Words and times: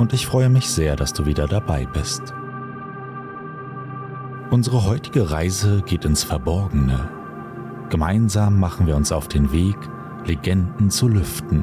und 0.00 0.14
ich 0.14 0.26
freue 0.26 0.48
mich 0.48 0.66
sehr, 0.66 0.96
dass 0.96 1.12
du 1.12 1.26
wieder 1.26 1.46
dabei 1.46 1.84
bist. 1.84 2.32
Unsere 4.50 4.86
heutige 4.86 5.30
Reise 5.30 5.82
geht 5.84 6.06
ins 6.06 6.24
Verborgene. 6.24 7.10
Gemeinsam 7.90 8.58
machen 8.58 8.86
wir 8.86 8.96
uns 8.96 9.12
auf 9.12 9.28
den 9.28 9.52
Weg, 9.52 9.76
Legenden 10.24 10.88
zu 10.88 11.06
lüften. 11.06 11.62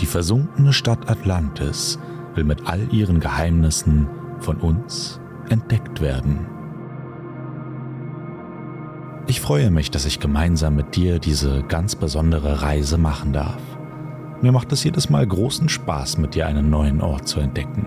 Die 0.00 0.06
versunkene 0.06 0.72
Stadt 0.72 1.10
Atlantis 1.10 1.98
will 2.36 2.44
mit 2.44 2.68
all 2.68 2.86
ihren 2.92 3.18
Geheimnissen 3.18 4.06
von 4.38 4.56
uns 4.58 5.20
entdeckt 5.48 6.00
werden. 6.00 6.46
Ich 9.26 9.40
freue 9.40 9.72
mich, 9.72 9.90
dass 9.90 10.04
ich 10.06 10.20
gemeinsam 10.20 10.76
mit 10.76 10.94
dir 10.94 11.18
diese 11.18 11.64
ganz 11.64 11.96
besondere 11.96 12.62
Reise 12.62 12.96
machen 12.96 13.32
darf. 13.32 13.60
Mir 14.42 14.52
macht 14.52 14.72
es 14.72 14.84
jedes 14.84 15.10
Mal 15.10 15.26
großen 15.26 15.68
Spaß, 15.68 16.18
mit 16.18 16.34
dir 16.34 16.46
einen 16.46 16.70
neuen 16.70 17.02
Ort 17.02 17.28
zu 17.28 17.40
entdecken. 17.40 17.86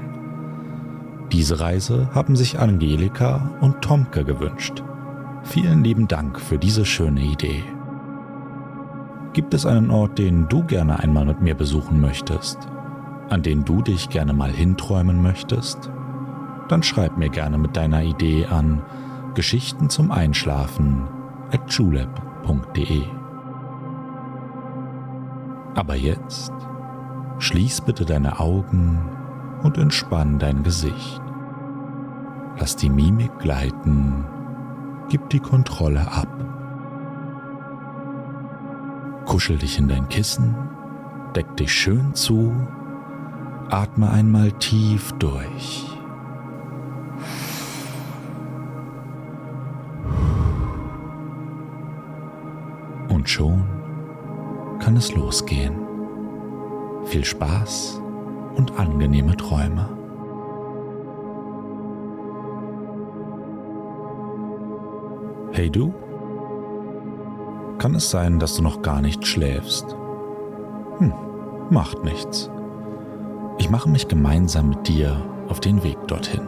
Diese 1.32 1.60
Reise 1.60 2.10
haben 2.14 2.36
sich 2.36 2.60
Angelika 2.60 3.50
und 3.62 3.82
Tomke 3.82 4.24
gewünscht. 4.24 4.84
Vielen 5.44 5.84
lieben 5.84 6.08
Dank 6.08 6.40
für 6.40 6.60
diese 6.60 6.86
schöne 6.86 7.22
Idee. 7.22 7.64
Gibt 9.34 9.56
es 9.56 9.66
einen 9.66 9.90
Ort, 9.90 10.20
den 10.20 10.48
du 10.48 10.64
gerne 10.64 11.00
einmal 11.00 11.26
mit 11.26 11.42
mir 11.42 11.56
besuchen 11.56 12.00
möchtest? 12.00 12.60
An 13.30 13.42
den 13.42 13.66
du 13.66 13.82
dich 13.82 14.10
gerne 14.10 14.34
mal 14.34 14.52
hinträumen 14.52 15.24
möchtest? 15.24 15.90
Dann 16.70 16.84
schreib 16.84 17.18
mir 17.18 17.30
gerne 17.30 17.58
mit 17.58 17.76
deiner 17.76 18.04
Idee 18.04 18.46
an 18.46 18.84
Geschichten 19.34 19.90
zum 19.90 20.12
Einschlafen 20.12 21.08
at 21.52 21.72
julep.de. 21.72 23.23
Aber 25.76 25.96
jetzt 25.96 26.52
schließ 27.40 27.82
bitte 27.82 28.06
deine 28.06 28.40
Augen 28.40 29.10
und 29.64 29.78
entspann 29.78 30.40
dein 30.40 30.64
Gesicht. 30.64 31.22
Lass 32.60 32.76
die 32.76 32.90
Mimik 32.90 33.40
gleiten, 33.40 34.26
gib 35.10 35.30
die 35.30 35.40
Kontrolle 35.40 36.12
ab. 36.12 36.28
Kuschel 39.26 39.58
dich 39.58 39.80
in 39.80 39.88
dein 39.88 40.08
Kissen, 40.10 40.56
deck 41.36 41.58
dich 41.58 41.74
schön 41.74 42.14
zu, 42.14 42.54
atme 43.70 44.10
einmal 44.12 44.52
tief 44.54 45.12
durch. 45.14 45.90
Und 53.10 53.28
schon 53.28 53.73
kann 54.84 54.98
es 54.98 55.16
losgehen. 55.16 55.76
Viel 57.06 57.24
Spaß 57.24 58.02
und 58.58 58.78
angenehme 58.78 59.38
Träume. 59.38 59.88
Hey 65.54 65.70
du? 65.70 65.94
Kann 67.78 67.96
es 67.96 68.10
sein, 68.10 68.40
dass 68.40 68.56
du 68.56 68.62
noch 68.62 68.82
gar 68.82 69.00
nicht 69.02 69.26
schläfst? 69.26 69.96
Hm, 70.98 71.14
macht 71.70 72.04
nichts. 72.04 72.52
Ich 73.60 73.70
mache 73.70 73.88
mich 73.88 74.10
gemeinsam 74.10 74.68
mit 74.68 74.86
dir 74.90 75.16
auf 75.48 75.62
den 75.62 75.82
Weg 75.84 75.98
dorthin. 76.08 76.46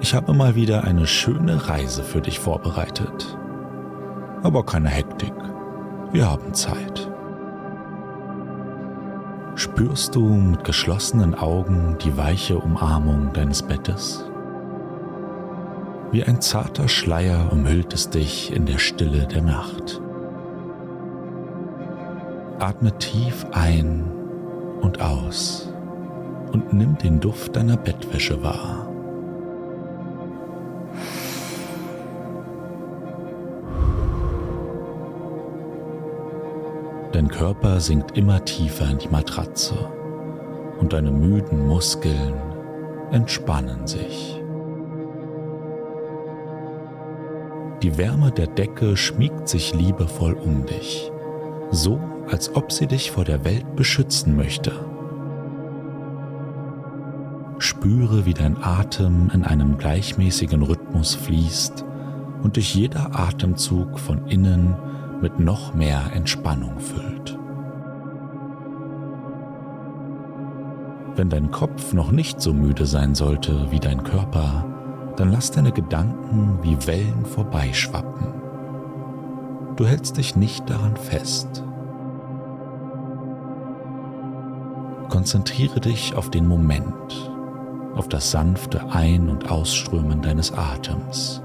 Ich 0.00 0.14
habe 0.14 0.32
mal 0.32 0.54
wieder 0.54 0.84
eine 0.84 1.08
schöne 1.08 1.68
Reise 1.68 2.04
für 2.04 2.20
dich 2.20 2.38
vorbereitet. 2.38 3.36
Aber 4.44 4.64
keine 4.64 4.90
Hektik. 4.90 5.32
Wir 6.12 6.30
haben 6.30 6.54
Zeit. 6.54 7.10
Spürst 9.54 10.14
du 10.14 10.20
mit 10.20 10.64
geschlossenen 10.64 11.34
Augen 11.34 11.96
die 12.02 12.16
weiche 12.16 12.58
Umarmung 12.58 13.32
deines 13.32 13.62
Bettes? 13.62 14.24
Wie 16.12 16.22
ein 16.22 16.40
zarter 16.40 16.88
Schleier 16.88 17.50
umhüllt 17.52 17.92
es 17.92 18.10
dich 18.10 18.54
in 18.54 18.66
der 18.66 18.78
Stille 18.78 19.26
der 19.26 19.42
Nacht. 19.42 20.00
Atme 22.58 22.96
tief 22.98 23.46
ein 23.52 24.04
und 24.80 25.00
aus 25.00 25.72
und 26.52 26.72
nimm 26.72 26.96
den 26.96 27.20
Duft 27.20 27.56
deiner 27.56 27.76
Bettwäsche 27.76 28.42
wahr. 28.42 28.88
Dein 37.16 37.28
Körper 37.28 37.80
sinkt 37.80 38.18
immer 38.18 38.44
tiefer 38.44 38.90
in 38.90 38.98
die 38.98 39.08
Matratze 39.08 39.74
und 40.78 40.92
deine 40.92 41.10
müden 41.10 41.66
Muskeln 41.66 42.34
entspannen 43.10 43.86
sich. 43.86 44.38
Die 47.82 47.96
Wärme 47.96 48.32
der 48.32 48.48
Decke 48.48 48.98
schmiegt 48.98 49.48
sich 49.48 49.74
liebevoll 49.74 50.34
um 50.34 50.66
dich, 50.66 51.10
so 51.70 51.98
als 52.30 52.54
ob 52.54 52.70
sie 52.70 52.86
dich 52.86 53.10
vor 53.10 53.24
der 53.24 53.46
Welt 53.46 53.76
beschützen 53.76 54.36
möchte. 54.36 54.72
Spüre, 57.56 58.26
wie 58.26 58.34
dein 58.34 58.62
Atem 58.62 59.30
in 59.32 59.42
einem 59.42 59.78
gleichmäßigen 59.78 60.60
Rhythmus 60.60 61.14
fließt 61.14 61.82
und 62.42 62.56
dich 62.56 62.74
jeder 62.74 63.18
Atemzug 63.18 63.98
von 63.98 64.26
innen 64.26 64.76
mit 65.20 65.38
noch 65.40 65.74
mehr 65.74 66.12
Entspannung 66.12 66.78
füllt. 66.78 67.38
Wenn 71.16 71.30
dein 71.30 71.50
Kopf 71.50 71.94
noch 71.94 72.10
nicht 72.10 72.42
so 72.42 72.52
müde 72.52 72.84
sein 72.84 73.14
sollte 73.14 73.70
wie 73.70 73.80
dein 73.80 74.04
Körper, 74.04 74.66
dann 75.16 75.32
lass 75.32 75.50
deine 75.50 75.72
Gedanken 75.72 76.58
wie 76.62 76.86
Wellen 76.86 77.24
vorbeischwappen. 77.24 78.34
Du 79.76 79.86
hältst 79.86 80.18
dich 80.18 80.36
nicht 80.36 80.68
daran 80.68 80.96
fest. 80.96 81.64
Konzentriere 85.08 85.80
dich 85.80 86.14
auf 86.14 86.30
den 86.30 86.46
Moment, 86.46 87.32
auf 87.94 88.08
das 88.08 88.30
sanfte 88.30 88.92
Ein- 88.92 89.30
und 89.30 89.50
Ausströmen 89.50 90.20
deines 90.20 90.52
Atems. 90.52 91.42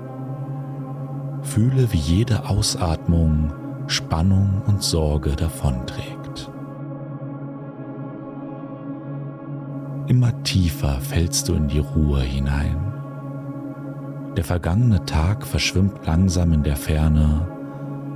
Fühle, 1.44 1.94
wie 1.94 1.98
jede 1.98 2.50
Ausatmung 2.50 3.54
Spannung 3.92 4.62
und 4.68 4.82
Sorge 4.82 5.36
davonträgt. 5.36 6.50
Immer 10.08 10.44
tiefer 10.44 11.00
fällst 11.02 11.50
du 11.50 11.54
in 11.54 11.68
die 11.68 11.80
Ruhe 11.80 12.22
hinein. 12.22 12.94
Der 14.38 14.44
vergangene 14.44 15.04
Tag 15.06 15.46
verschwimmt 15.46 16.06
langsam 16.06 16.54
in 16.54 16.64
der 16.64 16.78
Ferne 16.78 17.48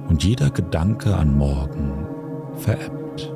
und 0.08 0.24
jeder 0.24 0.50
Gedanke 0.50 1.16
an 1.16 1.38
morgen 1.38 2.08
verebbt. 2.56 3.34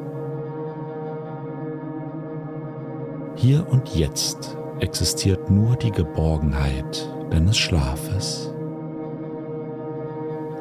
Hier 3.35 3.67
und 3.69 3.95
jetzt 3.95 4.57
existiert 4.79 5.49
nur 5.49 5.75
die 5.75 5.91
Geborgenheit 5.91 7.09
deines 7.31 7.57
Schlafes. 7.57 8.53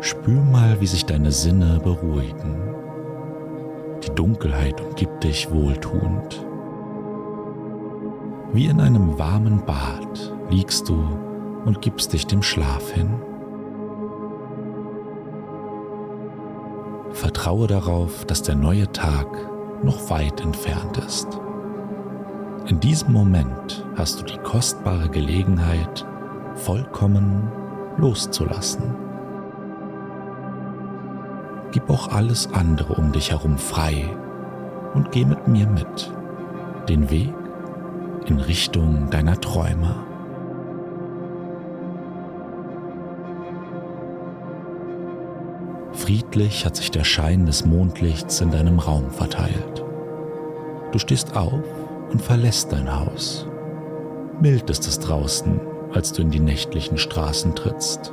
Spür 0.01 0.41
mal, 0.43 0.81
wie 0.81 0.87
sich 0.87 1.05
deine 1.07 1.33
Sinne 1.33 1.81
beruhigen. 1.83 2.57
Die 4.05 4.15
Dunkelheit 4.15 4.81
umgibt 4.81 5.25
dich 5.25 5.51
wohltuend. 5.51 6.45
Wie 8.53 8.67
in 8.67 8.81
einem 8.81 9.19
warmen 9.19 9.65
Bad 9.67 10.33
liegst 10.51 10.89
du 10.89 10.95
und 11.65 11.83
gibst 11.83 12.13
dich 12.13 12.27
dem 12.27 12.43
Schlaf 12.43 12.93
hin. 12.93 13.11
Vertraue 17.11 17.67
darauf, 17.67 18.25
dass 18.25 18.43
der 18.43 18.55
neue 18.55 18.91
Tag 18.93 19.27
noch 19.83 20.11
weit 20.11 20.41
entfernt 20.41 20.97
ist. 20.99 21.27
In 22.67 22.79
diesem 22.79 23.13
Moment 23.13 23.85
hast 23.97 24.21
du 24.21 24.25
die 24.25 24.39
kostbare 24.39 25.09
Gelegenheit, 25.09 26.07
vollkommen 26.55 27.51
loszulassen. 27.97 29.08
Gib 31.79 31.91
auch 31.91 32.09
alles 32.09 32.53
andere 32.53 32.95
um 32.95 33.13
dich 33.13 33.31
herum 33.31 33.57
frei 33.57 34.05
und 34.95 35.13
geh 35.13 35.25
mit 35.25 35.47
mir 35.47 35.69
mit, 35.69 36.13
den 36.89 37.09
Weg 37.09 37.33
in 38.27 38.41
Richtung 38.41 39.11
deiner 39.11 39.41
Träume. 39.41 39.95
Friedlich 45.93 46.67
hat 46.67 46.75
sich 46.75 46.91
der 46.91 47.05
Schein 47.05 47.47
des 47.47 47.65
Mondlichts 47.65 48.41
in 48.41 48.51
deinem 48.51 48.81
Raum 48.81 49.13
verteilt. 49.13 49.85
Du 50.91 50.99
stehst 50.99 51.37
auf 51.37 51.63
und 52.11 52.21
verlässt 52.21 52.73
dein 52.73 52.93
Haus. 52.93 53.47
Mild 54.41 54.69
ist 54.69 54.89
es 54.89 54.99
draußen, 54.99 55.61
als 55.93 56.13
du 56.13 56.23
in 56.23 56.33
die 56.33 56.41
nächtlichen 56.41 56.99
Straßen 56.99 57.55
trittst. 57.55 58.13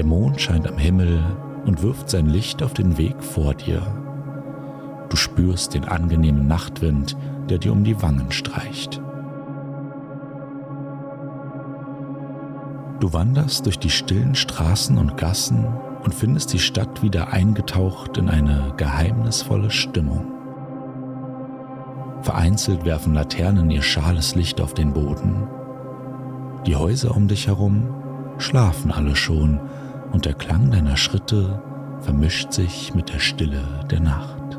Der 0.00 0.06
Mond 0.06 0.40
scheint 0.40 0.66
am 0.66 0.78
Himmel 0.78 1.22
und 1.66 1.82
wirft 1.82 2.08
sein 2.08 2.24
Licht 2.24 2.62
auf 2.62 2.72
den 2.72 2.96
Weg 2.96 3.22
vor 3.22 3.52
dir. 3.52 3.82
Du 5.10 5.16
spürst 5.18 5.74
den 5.74 5.84
angenehmen 5.84 6.46
Nachtwind, 6.46 7.18
der 7.50 7.58
dir 7.58 7.70
um 7.70 7.84
die 7.84 8.00
Wangen 8.00 8.32
streicht. 8.32 9.02
Du 12.98 13.12
wanderst 13.12 13.66
durch 13.66 13.78
die 13.78 13.90
stillen 13.90 14.34
Straßen 14.34 14.96
und 14.96 15.18
Gassen 15.18 15.66
und 16.02 16.14
findest 16.14 16.54
die 16.54 16.60
Stadt 16.60 17.02
wieder 17.02 17.34
eingetaucht 17.34 18.16
in 18.16 18.30
eine 18.30 18.72
geheimnisvolle 18.78 19.70
Stimmung. 19.70 20.32
Vereinzelt 22.22 22.86
werfen 22.86 23.12
Laternen 23.12 23.70
ihr 23.70 23.82
schales 23.82 24.34
Licht 24.34 24.62
auf 24.62 24.72
den 24.72 24.94
Boden. 24.94 25.46
Die 26.64 26.76
Häuser 26.76 27.14
um 27.14 27.28
dich 27.28 27.48
herum 27.48 27.82
schlafen 28.38 28.92
alle 28.92 29.14
schon 29.14 29.60
und 30.12 30.24
der 30.24 30.34
Klang 30.34 30.70
deiner 30.70 30.96
Schritte 30.96 31.62
vermischt 32.00 32.52
sich 32.52 32.94
mit 32.94 33.12
der 33.12 33.18
Stille 33.18 33.62
der 33.90 34.00
Nacht. 34.00 34.58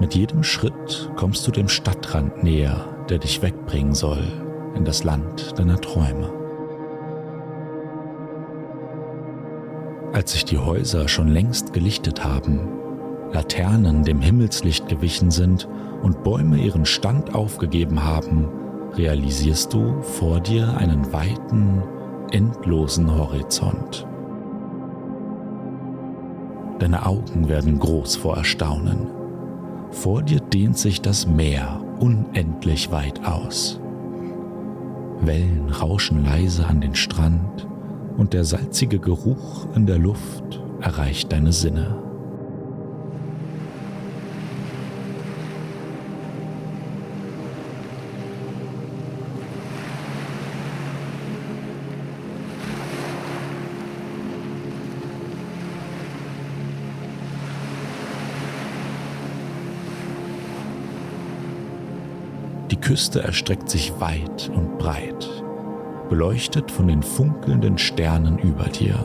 Mit 0.00 0.14
jedem 0.14 0.42
Schritt 0.42 1.10
kommst 1.16 1.46
du 1.46 1.50
dem 1.50 1.68
Stadtrand 1.68 2.42
näher, 2.42 2.84
der 3.08 3.18
dich 3.18 3.40
wegbringen 3.40 3.94
soll 3.94 4.22
in 4.74 4.84
das 4.84 5.04
Land 5.04 5.58
deiner 5.58 5.80
Träume. 5.80 6.30
Als 10.12 10.32
sich 10.32 10.44
die 10.44 10.58
Häuser 10.58 11.08
schon 11.08 11.28
längst 11.28 11.72
gelichtet 11.72 12.24
haben, 12.24 12.68
Laternen 13.34 14.04
dem 14.04 14.20
Himmelslicht 14.20 14.88
gewichen 14.88 15.32
sind 15.32 15.68
und 16.02 16.22
Bäume 16.22 16.56
ihren 16.56 16.86
Stand 16.86 17.34
aufgegeben 17.34 18.04
haben, 18.04 18.48
realisierst 18.96 19.74
du 19.74 20.00
vor 20.02 20.38
dir 20.38 20.76
einen 20.76 21.12
weiten, 21.12 21.82
endlosen 22.30 23.12
Horizont. 23.12 24.06
Deine 26.78 27.04
Augen 27.06 27.48
werden 27.48 27.80
groß 27.80 28.16
vor 28.16 28.36
Erstaunen. 28.36 29.08
Vor 29.90 30.22
dir 30.22 30.38
dehnt 30.38 30.78
sich 30.78 31.00
das 31.00 31.26
Meer 31.26 31.80
unendlich 31.98 32.92
weit 32.92 33.24
aus. 33.26 33.80
Wellen 35.20 35.70
rauschen 35.70 36.24
leise 36.24 36.66
an 36.66 36.80
den 36.80 36.94
Strand 36.94 37.66
und 38.16 38.32
der 38.32 38.44
salzige 38.44 39.00
Geruch 39.00 39.66
in 39.74 39.86
der 39.86 39.98
Luft 39.98 40.62
erreicht 40.80 41.32
deine 41.32 41.52
Sinne. 41.52 41.96
Küste 62.84 63.24
erstreckt 63.24 63.70
sich 63.70 63.98
weit 63.98 64.50
und 64.54 64.76
breit, 64.76 65.26
beleuchtet 66.10 66.70
von 66.70 66.86
den 66.86 67.02
funkelnden 67.02 67.78
Sternen 67.78 68.36
über 68.38 68.64
dir. 68.64 69.02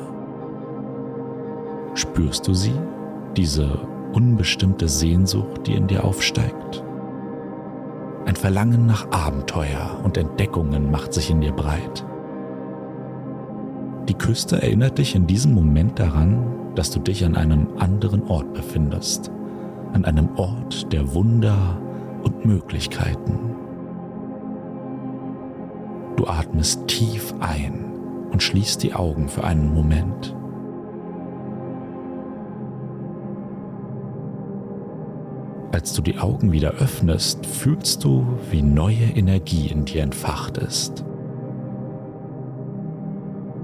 Spürst 1.94 2.46
du 2.46 2.54
sie, 2.54 2.74
diese 3.38 3.70
unbestimmte 4.12 4.90
Sehnsucht, 4.90 5.66
die 5.66 5.76
in 5.76 5.88
dir 5.88 6.04
aufsteigt? 6.04 6.84
Ein 8.26 8.36
Verlangen 8.36 8.86
nach 8.86 9.10
Abenteuer 9.12 10.02
und 10.04 10.18
Entdeckungen 10.18 10.92
macht 10.92 11.14
sich 11.14 11.30
in 11.30 11.40
dir 11.40 11.54
breit. 11.54 12.06
Die 14.10 14.14
Küste 14.14 14.62
erinnert 14.62 14.98
dich 14.98 15.16
in 15.16 15.25
diesem 15.25 15.54
Moment 15.54 15.98
daran, 16.00 16.44
dass 16.75 16.92
du 16.92 17.00
dich 17.00 17.24
an 17.24 17.38
einem 17.38 17.70
anderen 17.78 18.28
Ort 18.28 18.54
befindest, 18.54 19.32
an 19.94 20.04
einem 20.04 20.28
Ort 20.36 20.92
der 20.92 21.14
Wunder 21.14 21.80
und 22.24 22.44
Möglichkeiten. 22.46 23.49
Du 26.19 26.27
atmest 26.27 26.86
tief 26.89 27.33
ein 27.39 27.94
und 28.30 28.44
schließt 28.44 28.83
die 28.83 28.94
Augen 28.94 29.30
für 29.30 29.45
einen 29.45 29.74
Moment. 29.74 30.36
Als 35.71 35.94
du 35.94 36.01
die 36.01 36.18
Augen 36.18 36.51
wieder 36.51 36.71
öffnest, 36.71 37.45
fühlst 37.45 38.04
du, 38.04 38.27
wie 38.51 38.62
neue 38.62 39.06
Energie 39.16 39.68
in 39.68 39.86
dir 39.86 40.04
entfacht 40.04 40.57
ist. 40.57 41.06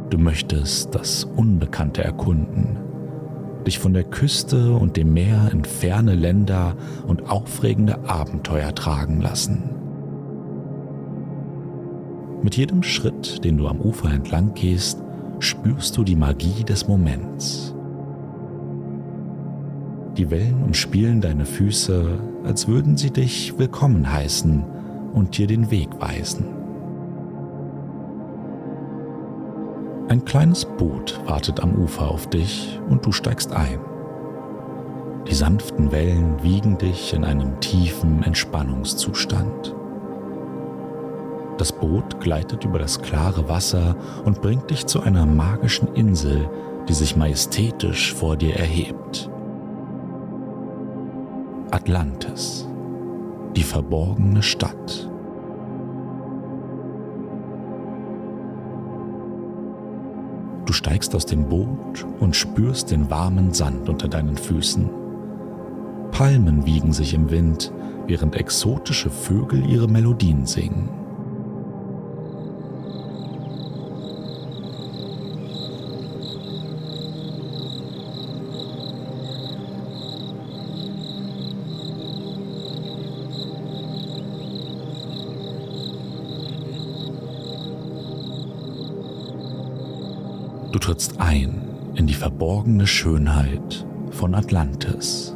Du 0.09 0.17
möchtest 0.17 0.95
das 0.95 1.25
Unbekannte 1.25 2.05
erkunden, 2.05 2.77
dich 3.67 3.79
von 3.79 3.93
der 3.93 4.05
Küste 4.05 4.75
und 4.75 4.95
dem 4.95 5.13
Meer 5.13 5.49
in 5.51 5.65
ferne 5.65 6.15
Länder 6.15 6.77
und 7.05 7.29
aufregende 7.29 8.07
Abenteuer 8.07 8.73
tragen 8.73 9.19
lassen. 9.19 9.74
Mit 12.45 12.57
jedem 12.57 12.83
Schritt, 12.83 13.43
den 13.43 13.57
du 13.57 13.67
am 13.67 13.81
Ufer 13.81 14.11
entlang 14.11 14.53
gehst, 14.53 15.01
spürst 15.39 15.97
du 15.97 16.03
die 16.03 16.15
Magie 16.15 16.63
des 16.63 16.87
Moments. 16.87 17.73
Die 20.15 20.29
Wellen 20.29 20.61
umspielen 20.61 21.21
deine 21.21 21.47
Füße, 21.47 22.19
als 22.43 22.67
würden 22.67 22.97
sie 22.97 23.09
dich 23.09 23.57
willkommen 23.57 24.13
heißen 24.13 24.63
und 25.15 25.35
dir 25.39 25.47
den 25.47 25.71
Weg 25.71 25.89
weisen. 25.99 26.45
Ein 30.09 30.23
kleines 30.23 30.65
Boot 30.65 31.19
wartet 31.25 31.61
am 31.61 31.73
Ufer 31.73 32.11
auf 32.11 32.29
dich 32.29 32.79
und 32.87 33.03
du 33.07 33.11
steigst 33.11 33.53
ein. 33.53 33.79
Die 35.27 35.33
sanften 35.33 35.91
Wellen 35.91 36.43
wiegen 36.43 36.77
dich 36.77 37.11
in 37.11 37.23
einem 37.23 37.59
tiefen 37.59 38.21
Entspannungszustand. 38.21 39.73
Das 41.57 41.71
Boot 41.71 42.19
gleitet 42.19 42.65
über 42.65 42.79
das 42.79 43.01
klare 43.01 43.47
Wasser 43.47 43.95
und 44.25 44.41
bringt 44.41 44.69
dich 44.69 44.85
zu 44.87 45.01
einer 45.01 45.25
magischen 45.25 45.87
Insel, 45.95 46.49
die 46.89 46.93
sich 46.93 47.15
majestätisch 47.15 48.13
vor 48.13 48.35
dir 48.35 48.55
erhebt. 48.55 49.29
Atlantis, 51.71 52.67
die 53.55 53.63
verborgene 53.63 54.43
Stadt. 54.43 55.09
Du 60.65 60.73
steigst 60.73 61.15
aus 61.15 61.25
dem 61.25 61.47
Boot 61.47 62.05
und 62.19 62.35
spürst 62.35 62.91
den 62.91 63.09
warmen 63.09 63.53
Sand 63.53 63.87
unter 63.87 64.07
deinen 64.07 64.35
Füßen. 64.35 64.89
Palmen 66.11 66.65
wiegen 66.65 66.91
sich 66.91 67.13
im 67.13 67.29
Wind, 67.29 67.71
während 68.07 68.35
exotische 68.35 69.09
Vögel 69.09 69.65
ihre 69.69 69.87
Melodien 69.87 70.45
singen. 70.45 71.04
Verborgene 92.65 92.87
Schönheit 92.87 93.85
von 94.09 94.33
Atlantis. 94.33 95.35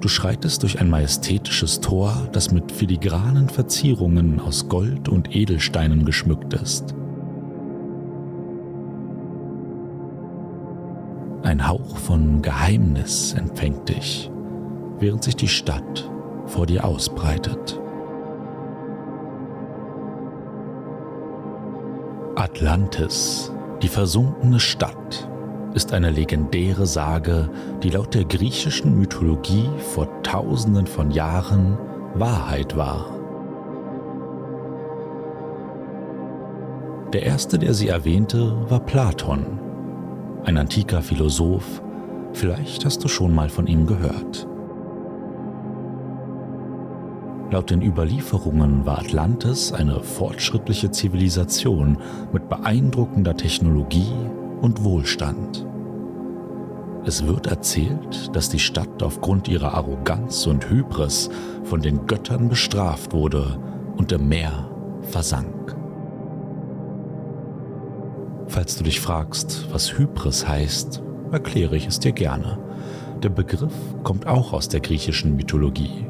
Du 0.00 0.08
schreitest 0.08 0.64
durch 0.64 0.80
ein 0.80 0.90
majestätisches 0.90 1.80
Tor, 1.80 2.28
das 2.32 2.50
mit 2.50 2.72
filigranen 2.72 3.48
Verzierungen 3.48 4.40
aus 4.40 4.68
Gold 4.68 5.08
und 5.08 5.36
Edelsteinen 5.36 6.04
geschmückt 6.04 6.52
ist. 6.54 6.96
Ein 11.44 11.68
Hauch 11.68 11.96
von 11.96 12.42
Geheimnis 12.42 13.34
empfängt 13.34 13.88
dich, 13.88 14.32
während 14.98 15.22
sich 15.22 15.36
die 15.36 15.48
Stadt 15.48 16.10
vor 16.46 16.66
dir 16.66 16.84
ausbreitet. 16.84 17.80
Atlantis, 22.34 23.52
die 23.80 23.88
versunkene 23.88 24.58
Stadt, 24.58 25.28
ist 25.74 25.92
eine 25.92 26.10
legendäre 26.10 26.86
Sage, 26.86 27.48
die 27.82 27.90
laut 27.90 28.14
der 28.14 28.24
griechischen 28.24 28.98
Mythologie 28.98 29.68
vor 29.94 30.22
tausenden 30.22 30.86
von 30.86 31.10
Jahren 31.10 31.78
Wahrheit 32.14 32.76
war. 32.76 33.06
Der 37.12 37.22
erste, 37.22 37.58
der 37.58 37.74
sie 37.74 37.88
erwähnte, 37.88 38.54
war 38.70 38.80
Platon, 38.80 39.44
ein 40.44 40.56
antiker 40.56 41.02
Philosoph, 41.02 41.82
vielleicht 42.32 42.84
hast 42.84 43.04
du 43.04 43.08
schon 43.08 43.34
mal 43.34 43.48
von 43.48 43.66
ihm 43.66 43.86
gehört. 43.86 44.46
Laut 47.50 47.68
den 47.68 47.82
Überlieferungen 47.82 48.86
war 48.86 48.98
Atlantis 48.98 49.72
eine 49.72 50.02
fortschrittliche 50.02 50.90
Zivilisation 50.90 51.98
mit 52.32 52.48
beeindruckender 52.48 53.36
Technologie 53.36 54.14
und 54.62 54.82
Wohlstand. 54.84 55.66
Es 57.04 57.26
wird 57.26 57.48
erzählt, 57.48 58.34
dass 58.34 58.48
die 58.48 58.60
Stadt 58.60 59.02
aufgrund 59.02 59.48
ihrer 59.48 59.74
Arroganz 59.74 60.46
und 60.46 60.70
Hybris 60.70 61.28
von 61.64 61.82
den 61.82 62.06
Göttern 62.06 62.48
bestraft 62.48 63.12
wurde 63.12 63.58
und 63.96 64.12
im 64.12 64.28
Meer 64.28 64.70
versank. 65.02 65.76
Falls 68.46 68.76
du 68.76 68.84
dich 68.84 69.00
fragst, 69.00 69.66
was 69.72 69.98
Hybris 69.98 70.46
heißt, 70.46 71.02
erkläre 71.32 71.76
ich 71.76 71.88
es 71.88 71.98
dir 71.98 72.12
gerne. 72.12 72.58
Der 73.22 73.30
Begriff 73.30 73.74
kommt 74.04 74.26
auch 74.26 74.52
aus 74.52 74.68
der 74.68 74.80
griechischen 74.80 75.34
Mythologie. 75.34 76.06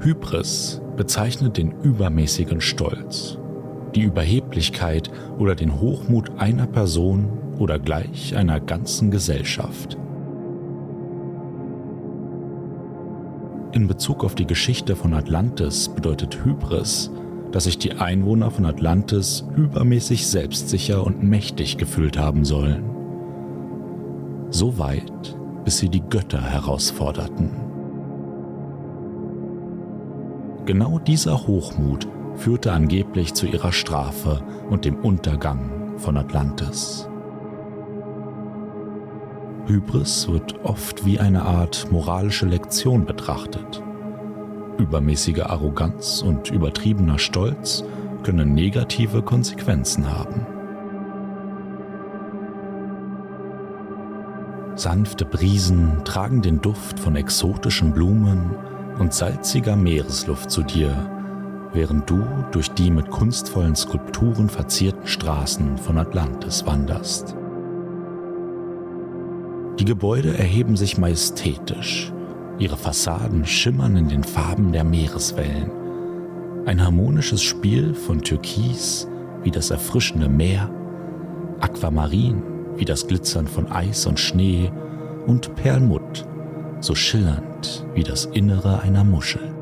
Hybris 0.00 0.82
bezeichnet 0.96 1.56
den 1.58 1.72
übermäßigen 1.82 2.60
Stolz, 2.60 3.38
die 3.94 4.02
Überheblichkeit 4.02 5.10
oder 5.38 5.54
den 5.54 5.80
Hochmut 5.80 6.30
einer 6.38 6.66
Person 6.66 7.28
oder 7.58 7.78
gleich 7.78 8.36
einer 8.36 8.60
ganzen 8.60 9.10
Gesellschaft. 9.10 9.96
In 13.72 13.88
Bezug 13.88 14.24
auf 14.24 14.34
die 14.34 14.46
Geschichte 14.46 14.94
von 14.94 15.14
Atlantis 15.14 15.88
bedeutet 15.88 16.44
Hybris, 16.44 17.10
dass 17.50 17.64
sich 17.64 17.78
die 17.78 17.92
Einwohner 17.92 18.50
von 18.50 18.66
Atlantis 18.66 19.44
übermäßig 19.56 20.26
selbstsicher 20.26 21.04
und 21.04 21.22
mächtig 21.22 21.76
gefühlt 21.76 22.18
haben 22.18 22.44
sollen. 22.44 22.84
So 24.50 24.78
weit, 24.78 25.36
bis 25.64 25.78
sie 25.78 25.88
die 25.88 26.02
Götter 26.02 26.40
herausforderten. 26.40 27.50
Genau 30.66 30.98
dieser 30.98 31.46
Hochmut 31.46 32.06
führte 32.36 32.72
angeblich 32.72 33.34
zu 33.34 33.46
ihrer 33.46 33.72
Strafe 33.72 34.42
und 34.70 34.84
dem 34.84 34.96
Untergang 34.96 35.98
von 35.98 36.16
Atlantis. 36.16 37.08
Hybris 39.66 40.28
wird 40.28 40.62
oft 40.62 41.06
wie 41.06 41.18
eine 41.18 41.42
Art 41.42 41.88
moralische 41.90 42.46
Lektion 42.46 43.06
betrachtet. 43.06 43.82
Übermäßige 44.78 45.40
Arroganz 45.40 46.22
und 46.22 46.50
übertriebener 46.50 47.18
Stolz 47.18 47.84
können 48.22 48.54
negative 48.54 49.22
Konsequenzen 49.22 50.10
haben. 50.10 50.46
Sanfte 54.76 55.24
Brisen 55.24 56.02
tragen 56.04 56.42
den 56.42 56.60
Duft 56.60 56.98
von 56.98 57.14
exotischen 57.14 57.92
Blumen 57.92 58.56
und 58.98 59.14
salziger 59.14 59.76
Meeresluft 59.76 60.50
zu 60.50 60.62
dir, 60.62 61.13
während 61.74 62.08
du 62.08 62.24
durch 62.52 62.70
die 62.70 62.90
mit 62.90 63.10
kunstvollen 63.10 63.76
Skulpturen 63.76 64.48
verzierten 64.48 65.06
Straßen 65.06 65.76
von 65.76 65.98
Atlantis 65.98 66.64
wanderst. 66.64 67.36
Die 69.78 69.84
Gebäude 69.84 70.38
erheben 70.38 70.76
sich 70.76 70.98
majestätisch, 70.98 72.12
ihre 72.58 72.76
Fassaden 72.76 73.44
schimmern 73.44 73.96
in 73.96 74.08
den 74.08 74.22
Farben 74.22 74.72
der 74.72 74.84
Meereswellen. 74.84 75.70
Ein 76.64 76.82
harmonisches 76.82 77.42
Spiel 77.42 77.94
von 77.94 78.22
Türkis 78.22 79.08
wie 79.42 79.50
das 79.50 79.70
erfrischende 79.70 80.28
Meer, 80.28 80.70
Aquamarin 81.60 82.42
wie 82.76 82.84
das 82.84 83.06
Glitzern 83.06 83.46
von 83.46 83.70
Eis 83.70 84.06
und 84.06 84.18
Schnee 84.18 84.70
und 85.26 85.54
Perlmutt 85.56 86.26
so 86.80 86.94
schillernd 86.94 87.86
wie 87.94 88.02
das 88.02 88.26
Innere 88.26 88.80
einer 88.80 89.04
Muschel. 89.04 89.53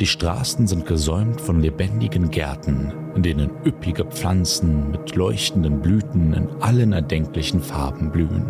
Die 0.00 0.06
Straßen 0.06 0.66
sind 0.66 0.86
gesäumt 0.86 1.42
von 1.42 1.60
lebendigen 1.60 2.30
Gärten, 2.30 2.90
in 3.14 3.22
denen 3.22 3.50
üppige 3.66 4.06
Pflanzen 4.06 4.90
mit 4.90 5.14
leuchtenden 5.14 5.82
Blüten 5.82 6.32
in 6.32 6.48
allen 6.62 6.94
erdenklichen 6.94 7.60
Farben 7.60 8.10
blühen. 8.10 8.46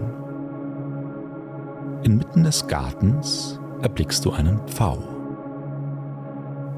Inmitten 2.04 2.45
des 2.45 2.69
Gartens 2.69 3.59
erblickst 3.83 4.25
du 4.25 4.30
einen 4.30 4.61
Pfau. 4.69 4.99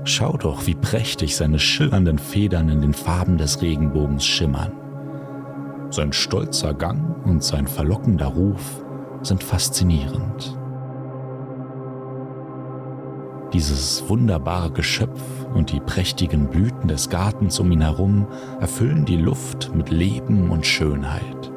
Schau 0.04 0.38
doch, 0.38 0.66
wie 0.66 0.74
prächtig 0.74 1.36
seine 1.36 1.58
schillernden 1.58 2.18
Federn 2.18 2.70
in 2.70 2.80
den 2.80 2.94
Farben 2.94 3.36
des 3.36 3.60
Regenbogens 3.60 4.24
schimmern. 4.24 4.72
Sein 5.90 6.14
stolzer 6.14 6.72
Gang 6.72 7.26
und 7.26 7.44
sein 7.44 7.66
verlockender 7.66 8.28
Ruf 8.28 8.82
sind 9.20 9.44
faszinierend. 9.44 10.56
Dieses 13.52 14.08
wunderbare 14.08 14.70
Geschöpf 14.70 15.20
und 15.52 15.72
die 15.72 15.80
prächtigen 15.80 16.48
Blüten 16.48 16.88
des 16.88 17.10
Gartens 17.10 17.60
um 17.60 17.70
ihn 17.70 17.82
herum 17.82 18.26
erfüllen 18.60 19.04
die 19.04 19.16
Luft 19.16 19.74
mit 19.74 19.90
Leben 19.90 20.50
und 20.50 20.64
Schönheit. 20.64 21.52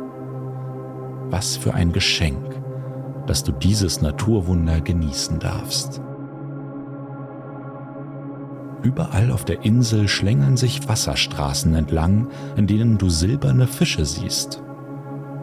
Was 1.29 1.55
für 1.55 1.73
ein 1.73 1.93
Geschenk, 1.93 2.61
dass 3.27 3.45
du 3.45 3.53
dieses 3.53 4.01
Naturwunder 4.01 4.81
genießen 4.81 5.39
darfst. 5.39 6.01
Überall 8.83 9.31
auf 9.31 9.45
der 9.45 9.63
Insel 9.63 10.09
schlängeln 10.09 10.57
sich 10.57 10.87
Wasserstraßen 10.87 11.73
entlang, 11.75 12.27
in 12.57 12.67
denen 12.67 12.97
du 12.97 13.09
silberne 13.09 13.67
Fische 13.67 14.05
siehst. 14.05 14.61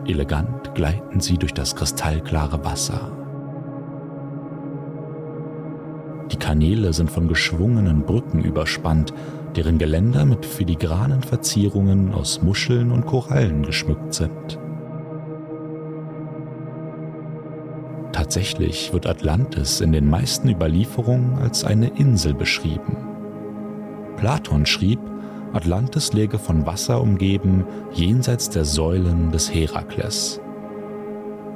Elegant 0.06 0.74
gleiten 0.74 1.20
sie 1.20 1.38
durch 1.38 1.54
das 1.54 1.74
kristallklare 1.74 2.62
Wasser. 2.64 3.21
Die 6.32 6.38
Kanäle 6.38 6.94
sind 6.94 7.10
von 7.10 7.28
geschwungenen 7.28 8.02
Brücken 8.04 8.42
überspannt, 8.42 9.12
deren 9.54 9.76
Geländer 9.76 10.24
mit 10.24 10.46
filigranen 10.46 11.22
Verzierungen 11.22 12.12
aus 12.14 12.42
Muscheln 12.42 12.90
und 12.90 13.04
Korallen 13.04 13.62
geschmückt 13.62 14.14
sind. 14.14 14.58
Tatsächlich 18.12 18.92
wird 18.94 19.06
Atlantis 19.06 19.80
in 19.82 19.92
den 19.92 20.08
meisten 20.08 20.48
Überlieferungen 20.48 21.38
als 21.38 21.64
eine 21.64 21.88
Insel 21.98 22.32
beschrieben. 22.32 22.96
Platon 24.16 24.64
schrieb, 24.64 25.00
Atlantis 25.52 26.14
läge 26.14 26.38
von 26.38 26.64
Wasser 26.64 27.00
umgeben, 27.02 27.66
jenseits 27.92 28.48
der 28.48 28.64
Säulen 28.64 29.32
des 29.32 29.52
Herakles. 29.52 30.40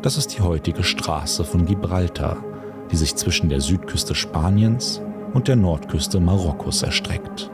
Das 0.02 0.18
ist 0.18 0.36
die 0.36 0.42
heutige 0.42 0.82
Straße 0.82 1.44
von 1.44 1.64
Gibraltar, 1.64 2.36
die 2.90 2.96
sich 2.96 3.16
zwischen 3.16 3.48
der 3.48 3.60
Südküste 3.60 4.14
Spaniens 4.14 5.00
und 5.34 5.48
der 5.48 5.56
Nordküste 5.56 6.20
Marokkos 6.20 6.82
erstreckt. 6.82 7.50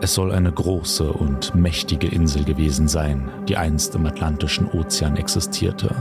Es 0.00 0.14
soll 0.14 0.32
eine 0.32 0.52
große 0.52 1.10
und 1.10 1.54
mächtige 1.54 2.08
Insel 2.08 2.44
gewesen 2.44 2.88
sein, 2.88 3.30
die 3.48 3.56
einst 3.56 3.94
im 3.94 4.04
Atlantischen 4.04 4.68
Ozean 4.70 5.16
existierte. 5.16 5.94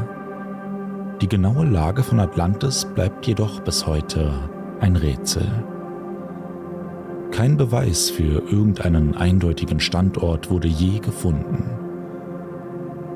Die 1.22 1.30
genaue 1.30 1.66
Lage 1.66 2.04
von 2.04 2.20
Atlantis 2.20 2.84
bleibt 2.84 3.26
jedoch 3.26 3.62
bis 3.62 3.88
heute 3.88 4.34
ein 4.82 4.98
Rätsel. 4.98 5.48
Kein 7.32 7.56
Beweis 7.56 8.10
für 8.10 8.44
irgendeinen 8.52 9.16
eindeutigen 9.16 9.80
Standort 9.80 10.52
wurde 10.52 10.68
je 10.68 11.00
gefunden. 11.00 11.83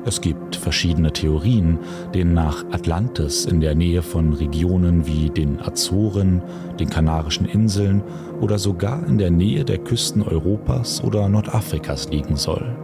Es 0.08 0.22
gibt 0.22 0.56
verschiedene 0.56 1.12
Theorien, 1.12 1.80
denen 2.14 2.32
nach 2.32 2.64
Atlantis 2.70 3.44
in 3.44 3.60
der 3.60 3.74
Nähe 3.74 4.00
von 4.00 4.32
Regionen 4.32 5.06
wie 5.06 5.28
den 5.28 5.60
Azoren, 5.60 6.40
den 6.80 6.88
Kanarischen 6.88 7.44
Inseln 7.44 8.02
oder 8.40 8.58
sogar 8.58 9.06
in 9.06 9.18
der 9.18 9.30
Nähe 9.30 9.66
der 9.66 9.76
Küsten 9.76 10.22
Europas 10.22 11.04
oder 11.04 11.28
Nordafrikas 11.28 12.08
liegen 12.08 12.36
soll. 12.36 12.74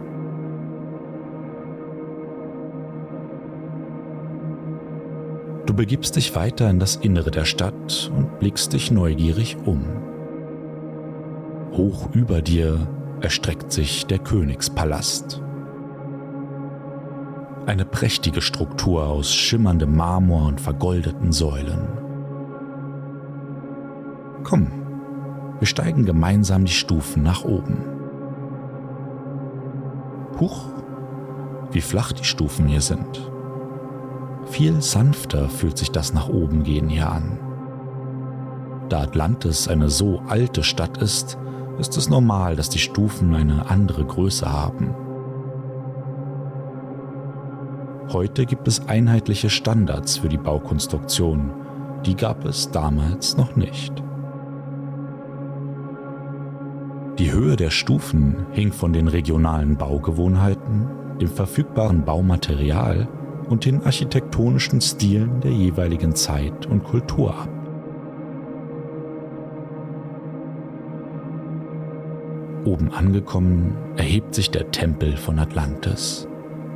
Du 5.65 5.73
begibst 5.73 6.17
dich 6.17 6.35
weiter 6.35 6.69
in 6.69 6.79
das 6.79 6.95
Innere 6.95 7.31
der 7.31 7.45
Stadt 7.45 8.11
und 8.15 8.37
blickst 8.37 8.71
dich 8.73 8.91
neugierig 8.91 9.57
um. 9.65 9.81
Hoch 11.71 12.07
über 12.13 12.43
dir 12.43 12.87
erstreckt 13.19 13.71
sich 13.71 14.05
der 14.05 14.19
Königspalast. 14.19 15.41
Eine 17.65 17.85
prächtige 17.85 18.41
Struktur 18.41 19.07
aus 19.07 19.33
schimmerndem 19.33 19.95
Marmor 19.95 20.47
und 20.47 20.61
vergoldeten 20.61 21.31
Säulen. 21.31 21.87
Komm, 24.43 24.67
wir 25.57 25.65
steigen 25.65 26.05
gemeinsam 26.05 26.65
die 26.65 26.71
Stufen 26.71 27.23
nach 27.23 27.43
oben. 27.43 27.83
Huch, 30.39 30.65
wie 31.71 31.81
flach 31.81 32.11
die 32.11 32.23
Stufen 32.23 32.67
hier 32.67 32.81
sind. 32.81 33.31
Viel 34.45 34.79
sanfter 34.83 35.49
fühlt 35.49 35.79
sich 35.79 35.91
das 35.91 36.13
nach 36.13 36.29
oben 36.29 36.61
gehen 36.61 36.87
hier 36.87 37.09
an. 37.09 37.39
Da 38.89 39.01
Atlantis 39.01 39.67
eine 39.67 39.89
so 39.89 40.21
alte 40.27 40.61
Stadt 40.61 40.97
ist, 40.97 41.39
ist 41.79 41.97
es 41.97 42.09
normal, 42.09 42.55
dass 42.55 42.69
die 42.69 42.77
Stufen 42.77 43.33
eine 43.33 43.71
andere 43.71 44.05
Größe 44.05 44.51
haben. 44.51 44.93
Heute 48.11 48.45
gibt 48.45 48.67
es 48.67 48.87
einheitliche 48.87 49.49
Standards 49.49 50.17
für 50.17 50.29
die 50.29 50.37
Baukonstruktion, 50.37 51.51
die 52.05 52.15
gab 52.15 52.45
es 52.45 52.69
damals 52.69 53.35
noch 53.35 53.55
nicht. 53.55 54.03
Die 57.17 57.31
Höhe 57.31 57.55
der 57.55 57.71
Stufen 57.71 58.45
hing 58.51 58.71
von 58.71 58.93
den 58.93 59.07
regionalen 59.07 59.75
Baugewohnheiten, 59.75 60.87
dem 61.19 61.29
verfügbaren 61.29 62.05
Baumaterial 62.05 63.07
und 63.49 63.65
den 63.65 63.83
architektonischen 63.83 64.81
Stilen 64.81 65.41
der 65.41 65.51
jeweiligen 65.51 66.13
Zeit 66.13 66.67
und 66.67 66.83
Kultur 66.83 67.33
ab. 67.33 67.49
Oben 72.65 72.91
angekommen 72.91 73.75
erhebt 73.95 74.35
sich 74.35 74.51
der 74.51 74.69
Tempel 74.71 75.17
von 75.17 75.39
Atlantis. 75.39 76.27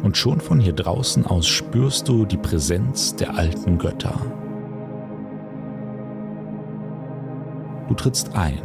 Und 0.04 0.16
schon 0.16 0.40
von 0.40 0.60
hier 0.60 0.74
draußen 0.74 1.26
aus 1.26 1.48
spürst 1.48 2.08
du 2.08 2.26
die 2.26 2.38
Präsenz 2.38 3.16
der 3.16 3.38
alten 3.38 3.78
Götter. 3.78 4.16
Du 7.88 7.94
trittst 7.96 8.36
ein 8.36 8.62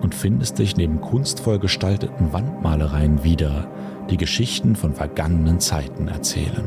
und 0.00 0.14
findest 0.14 0.58
dich 0.58 0.76
neben 0.76 1.00
kunstvoll 1.00 1.58
gestalteten 1.58 2.32
Wandmalereien 2.32 3.24
wieder, 3.24 3.66
die 4.10 4.16
Geschichten 4.16 4.76
von 4.76 4.94
vergangenen 4.94 5.60
Zeiten 5.60 6.08
erzählen. 6.08 6.64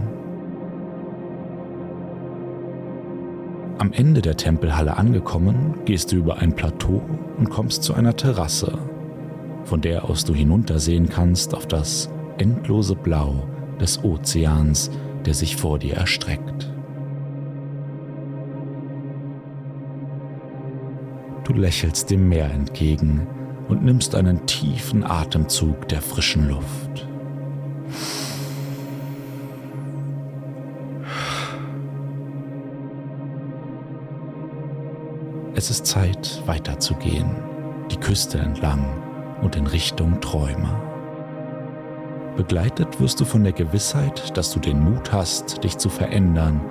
Am 3.77 3.93
Ende 3.93 4.21
der 4.21 4.37
Tempelhalle 4.37 4.97
angekommen, 4.97 5.75
gehst 5.85 6.11
du 6.11 6.17
über 6.17 6.37
ein 6.37 6.55
Plateau 6.55 7.01
und 7.37 7.49
kommst 7.49 7.83
zu 7.83 7.93
einer 7.93 8.15
Terrasse, 8.15 8.79
von 9.65 9.81
der 9.81 10.05
aus 10.05 10.25
du 10.25 10.33
hinuntersehen 10.33 11.09
kannst 11.09 11.53
auf 11.53 11.67
das 11.67 12.09
endlose 12.39 12.95
Blau 12.95 13.43
des 13.79 14.03
Ozeans, 14.03 14.91
der 15.25 15.33
sich 15.33 15.55
vor 15.55 15.79
dir 15.79 15.95
erstreckt. 15.95 16.71
Du 21.43 21.53
lächelst 21.53 22.09
dem 22.09 22.27
Meer 22.27 22.51
entgegen 22.51 23.27
und 23.69 23.83
nimmst 23.83 24.15
einen 24.15 24.45
tiefen 24.45 25.03
Atemzug 25.03 25.87
der 25.87 26.01
frischen 26.01 26.49
Luft. 26.49 27.07
Es 35.55 35.71
ist 35.71 35.85
Zeit, 35.85 36.43
weiterzugehen, 36.45 37.31
die 37.89 37.97
Küste 37.97 38.37
entlang 38.37 38.85
und 39.41 39.55
in 39.55 39.65
Richtung 39.67 40.21
Träume. 40.21 40.96
Begleitet 42.37 43.01
wirst 43.01 43.19
du 43.19 43.25
von 43.25 43.43
der 43.43 43.51
Gewissheit, 43.51 44.37
dass 44.37 44.53
du 44.53 44.59
den 44.59 44.79
Mut 44.79 45.11
hast, 45.11 45.63
dich 45.63 45.79
zu 45.79 45.89
verändern 45.89 46.61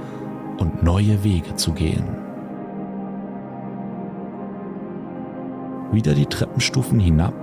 und 0.58 0.84
neue 0.84 1.24
Wege 1.24 1.56
zu 1.56 1.72
gehen. 1.72 2.06
Wieder 5.90 6.14
die 6.14 6.26
Treppenstufen 6.26 7.00
hinab 7.00 7.34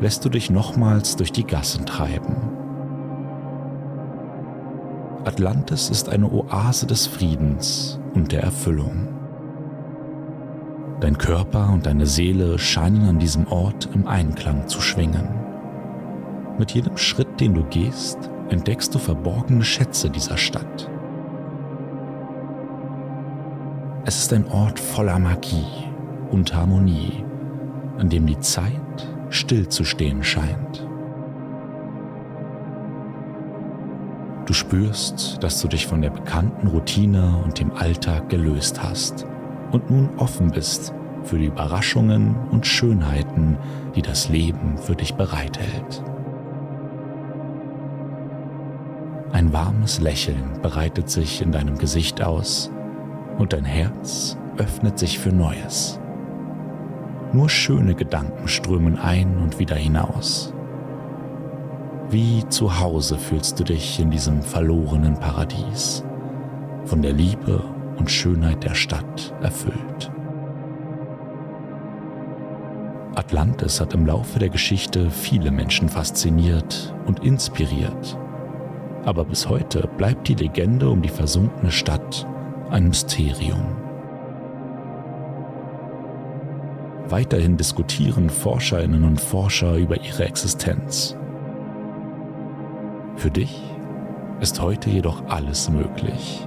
lässt 0.00 0.24
du 0.24 0.28
dich 0.28 0.50
nochmals 0.50 1.16
durch 1.16 1.30
die 1.30 1.44
Gassen 1.44 1.86
treiben. 1.86 2.36
Atlantis 5.24 5.88
ist 5.88 6.08
eine 6.08 6.30
Oase 6.32 6.86
des 6.86 7.06
Friedens 7.06 8.00
und 8.14 8.32
der 8.32 8.42
Erfüllung. 8.42 9.08
Dein 11.00 11.16
Körper 11.16 11.70
und 11.72 11.86
deine 11.86 12.06
Seele 12.06 12.58
scheinen 12.58 13.08
an 13.08 13.18
diesem 13.20 13.46
Ort 13.46 13.88
im 13.94 14.08
Einklang 14.08 14.66
zu 14.66 14.80
schwingen. 14.80 15.47
Mit 16.58 16.72
jedem 16.72 16.96
Schritt, 16.96 17.40
den 17.40 17.54
du 17.54 17.62
gehst, 17.62 18.18
entdeckst 18.48 18.92
du 18.92 18.98
verborgene 18.98 19.62
Schätze 19.62 20.10
dieser 20.10 20.36
Stadt. 20.36 20.90
Es 24.04 24.18
ist 24.18 24.32
ein 24.32 24.48
Ort 24.48 24.80
voller 24.80 25.20
Magie 25.20 25.66
und 26.32 26.54
Harmonie, 26.54 27.24
an 27.96 28.08
dem 28.08 28.26
die 28.26 28.40
Zeit 28.40 28.72
stillzustehen 29.30 30.24
scheint. 30.24 30.88
Du 34.46 34.52
spürst, 34.54 35.42
dass 35.42 35.60
du 35.60 35.68
dich 35.68 35.86
von 35.86 36.00
der 36.00 36.10
bekannten 36.10 36.68
Routine 36.68 37.40
und 37.44 37.60
dem 37.60 37.70
Alltag 37.72 38.30
gelöst 38.30 38.82
hast 38.82 39.26
und 39.70 39.90
nun 39.90 40.08
offen 40.16 40.50
bist 40.50 40.92
für 41.22 41.38
die 41.38 41.46
Überraschungen 41.46 42.34
und 42.50 42.66
Schönheiten, 42.66 43.58
die 43.94 44.02
das 44.02 44.28
Leben 44.28 44.78
für 44.78 44.96
dich 44.96 45.14
bereithält. 45.14 46.02
Ein 49.32 49.52
warmes 49.52 50.00
Lächeln 50.00 50.60
breitet 50.62 51.10
sich 51.10 51.42
in 51.42 51.52
deinem 51.52 51.76
Gesicht 51.78 52.22
aus 52.22 52.70
und 53.38 53.52
dein 53.52 53.64
Herz 53.64 54.36
öffnet 54.56 54.98
sich 54.98 55.18
für 55.18 55.32
Neues. 55.32 56.00
Nur 57.32 57.48
schöne 57.50 57.94
Gedanken 57.94 58.48
strömen 58.48 58.98
ein 58.98 59.36
und 59.36 59.58
wieder 59.58 59.76
hinaus. 59.76 60.54
Wie 62.10 62.42
zu 62.48 62.80
Hause 62.80 63.18
fühlst 63.18 63.60
du 63.60 63.64
dich 63.64 64.00
in 64.00 64.10
diesem 64.10 64.40
verlorenen 64.40 65.14
Paradies, 65.14 66.04
von 66.86 67.02
der 67.02 67.12
Liebe 67.12 67.62
und 67.98 68.10
Schönheit 68.10 68.64
der 68.64 68.74
Stadt 68.74 69.34
erfüllt. 69.42 70.10
Atlantis 73.14 73.78
hat 73.80 73.92
im 73.92 74.06
Laufe 74.06 74.38
der 74.38 74.48
Geschichte 74.48 75.10
viele 75.10 75.50
Menschen 75.50 75.90
fasziniert 75.90 76.94
und 77.04 77.22
inspiriert. 77.24 78.16
Aber 79.08 79.24
bis 79.24 79.48
heute 79.48 79.88
bleibt 79.96 80.28
die 80.28 80.34
Legende 80.34 80.90
um 80.90 81.00
die 81.00 81.08
versunkene 81.08 81.70
Stadt 81.70 82.26
ein 82.68 82.88
Mysterium. 82.88 83.64
Weiterhin 87.08 87.56
diskutieren 87.56 88.28
Forscherinnen 88.28 89.04
und 89.04 89.18
Forscher 89.18 89.76
über 89.76 89.98
ihre 89.98 90.26
Existenz. 90.26 91.16
Für 93.16 93.30
dich 93.30 93.62
ist 94.40 94.60
heute 94.60 94.90
jedoch 94.90 95.22
alles 95.28 95.70
möglich. 95.70 96.46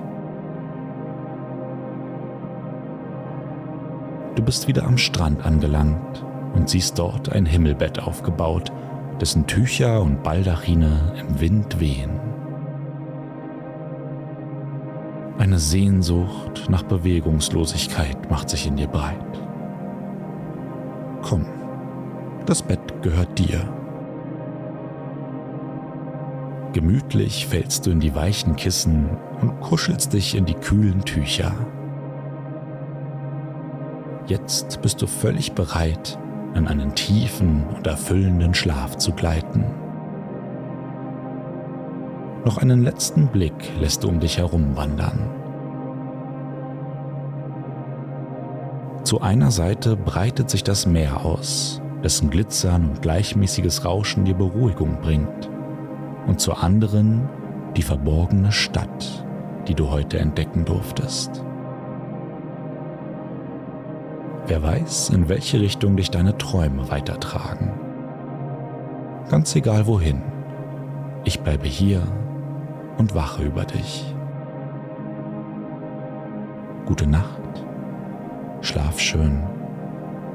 Du 4.36 4.44
bist 4.44 4.68
wieder 4.68 4.84
am 4.84 5.00
Strand 5.00 5.44
angelangt 5.44 6.24
und 6.54 6.70
siehst 6.70 7.00
dort 7.00 7.32
ein 7.32 7.48
Himmelbett 7.48 7.98
aufgebaut, 7.98 8.72
dessen 9.20 9.48
Tücher 9.48 10.00
und 10.00 10.22
Baldachine 10.22 11.16
im 11.20 11.42
Wind 11.42 11.80
wehen. 11.80 12.31
Eine 15.42 15.58
Sehnsucht 15.58 16.70
nach 16.70 16.84
Bewegungslosigkeit 16.84 18.30
macht 18.30 18.52
sich 18.52 18.68
in 18.68 18.76
dir 18.76 18.86
breit. 18.86 19.18
Komm, 21.24 21.48
das 22.46 22.62
Bett 22.62 23.02
gehört 23.02 23.40
dir. 23.40 23.68
Gemütlich 26.74 27.48
fällst 27.48 27.88
du 27.88 27.90
in 27.90 28.00
die 28.00 28.14
weichen 28.14 28.56
Kissen 28.56 29.18
und 29.42 29.60
kuschelst 29.62 30.14
dich 30.14 30.36
in 30.36 30.46
die 30.46 30.54
kühlen 30.54 31.02
Tücher. 31.06 31.54
Jetzt 34.28 34.80
bist 34.84 35.02
du 35.02 35.08
völlig 35.08 35.54
bereit, 35.54 36.20
in 36.54 36.68
einen 36.68 36.94
tiefen 36.94 37.66
und 37.76 37.88
erfüllenden 37.88 38.54
Schlaf 38.54 39.00
zu 39.00 39.12
gleiten. 39.12 39.66
Noch 42.44 42.58
einen 42.58 42.82
letzten 42.82 43.28
Blick 43.28 43.54
lässt 43.80 44.04
du 44.04 44.10
um 44.10 44.20
dich 44.20 44.40
herum 44.40 44.76
wandern. 44.76 45.20
Zu 49.04 49.22
einer 49.22 49.52
Seite 49.52 49.96
breitet 49.96 50.50
sich 50.50 50.64
das 50.64 50.88
Meer 50.88 51.24
aus, 51.24 51.82
dessen 52.04 52.32
Glitzern 52.32 52.90
und 52.90 53.02
gleichmäßiges 53.02 53.86
Rauschen 53.86 54.26
dir 54.26 54.34
Beruhigung 54.34 55.02
bringt, 55.02 55.50
und 56.28 56.40
zur 56.40 56.64
anderen 56.64 57.30
die 57.76 57.84
verborgene 57.84 58.52
Stadt, 58.52 59.26
die 59.68 59.76
du 59.76 59.90
heute 59.90 60.18
entdecken 60.18 60.66
durftest. 60.66 61.44
Wer 64.48 64.64
weiß, 64.64 65.10
in 65.10 65.30
welche 65.30 65.60
Richtung 65.60 65.96
dich 65.96 66.10
deine 66.10 66.38
Träume 66.38 66.90
weitertragen. 66.90 67.72
Ganz 69.30 69.56
egal 69.56 69.86
wohin, 69.88 70.22
ich 71.24 71.42
bleibe 71.42 71.68
hier 71.68 72.02
und 73.02 73.16
wache 73.16 73.42
über 73.42 73.66
dich. 73.66 74.14
Gute 76.86 77.08
Nacht, 77.08 77.66
schlaf 78.62 79.00
schön 79.00 79.42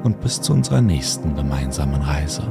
und 0.03 0.19
bis 0.19 0.41
zu 0.41 0.51
unserer 0.51 0.81
nächsten 0.81 1.33
gemeinsamen 1.33 2.01
Reise. 2.01 2.43